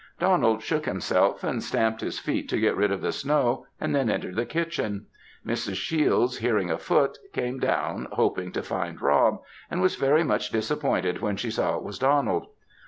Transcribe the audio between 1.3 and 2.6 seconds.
and stamped his feet to